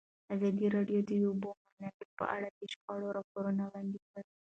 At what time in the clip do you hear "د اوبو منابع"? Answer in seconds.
1.09-2.07